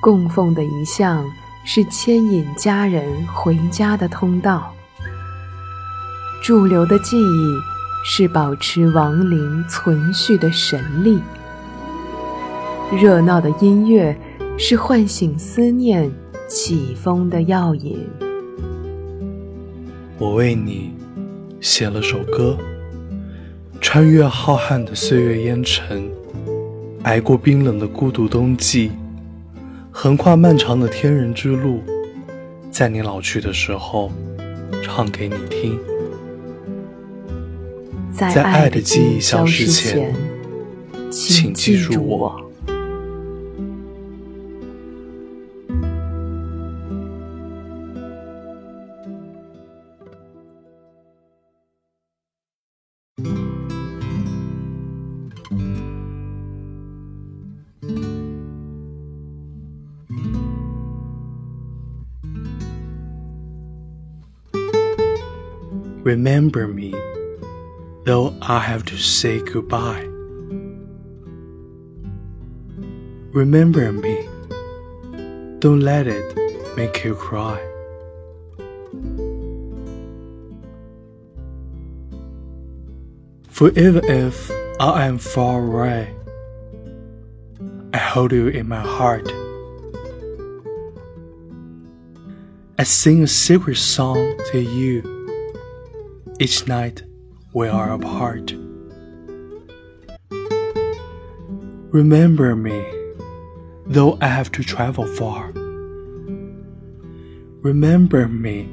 [0.00, 1.30] 供奉的遗像
[1.64, 4.72] 是牵引家人回家的通道，
[6.42, 7.58] 驻留的记忆
[8.02, 11.20] 是保持亡灵存续的神力，
[12.90, 14.18] 热闹的音乐
[14.58, 16.10] 是唤醒思念
[16.48, 18.08] 起风的药引。
[20.18, 20.94] 我为你
[21.60, 22.56] 写了首歌，
[23.82, 26.10] 穿越浩瀚的岁月烟尘，
[27.02, 28.90] 挨过冰冷的孤独冬季，
[29.92, 31.82] 横跨漫长的天人之路，
[32.70, 34.10] 在你老去的时候，
[34.82, 35.78] 唱给你听。
[38.12, 40.14] 在爱的记忆消失前，
[41.10, 42.49] 请记住我。
[66.10, 66.90] Remember me,
[68.02, 70.02] though I have to say goodbye.
[73.32, 74.16] Remember me,
[75.60, 76.26] don't let it
[76.76, 77.60] make you cry.
[83.48, 86.12] For even if I am far away,
[87.94, 89.30] I hold you in my heart.
[92.80, 95.19] I sing a secret song to you
[96.40, 97.02] each night
[97.52, 98.54] we are apart.
[101.92, 102.82] Remember me,
[103.84, 105.50] though I have to travel far.
[107.60, 108.70] Remember me,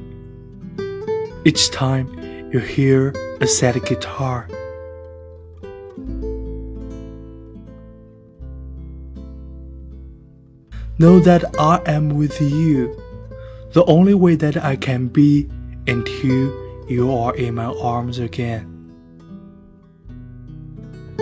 [1.43, 2.07] each time
[2.53, 4.47] you hear a sad guitar.
[10.99, 12.97] Know that I am with you,
[13.73, 15.49] the only way that I can be
[15.85, 18.73] until you are in my arms again.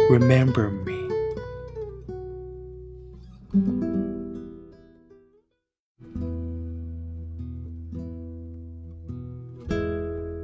[0.09, 0.93] Remember me.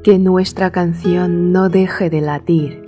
[0.04, 2.88] Que nuestra canción no deje de latir.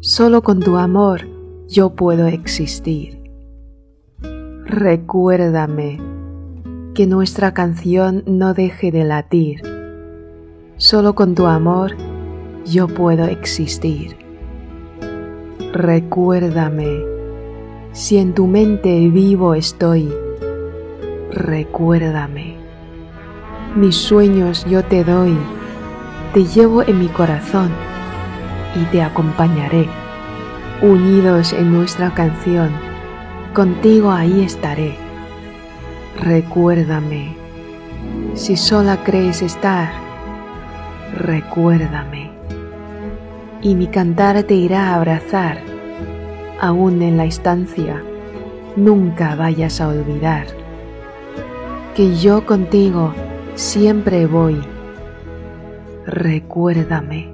[0.00, 1.28] Solo con tu amor
[1.68, 3.22] yo puedo existir.
[4.64, 6.00] Recuérdame
[6.94, 9.73] que nuestra canción no deje de latir.
[10.76, 11.94] Solo con tu amor
[12.66, 14.16] yo puedo existir.
[15.72, 17.00] Recuérdame,
[17.92, 20.12] si en tu mente vivo estoy,
[21.30, 22.56] recuérdame.
[23.76, 25.36] Mis sueños yo te doy,
[26.32, 27.70] te llevo en mi corazón
[28.74, 29.88] y te acompañaré.
[30.82, 32.70] Unidos en nuestra canción,
[33.52, 34.96] contigo ahí estaré.
[36.20, 37.36] Recuérdame,
[38.34, 40.03] si sola crees estar,
[41.14, 42.30] recuérdame.
[43.62, 45.58] Y mi cantar te irá a abrazar,
[46.60, 48.02] aún en la estancia,
[48.76, 50.46] nunca vayas a olvidar
[51.94, 53.14] que yo contigo
[53.54, 54.60] siempre voy.
[56.06, 57.33] Recuérdame.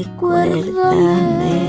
[0.00, 1.60] Recuérdame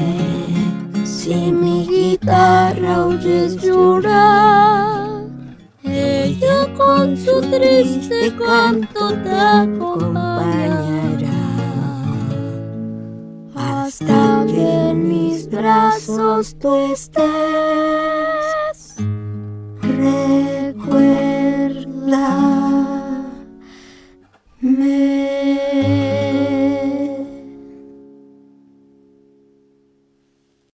[1.03, 5.25] si mi guitarra oyes llorar.
[5.83, 10.79] Ella con su triste canto te acompañará
[13.53, 17.25] hasta que en mis brazos tú estés.
[19.81, 21.20] Recuerda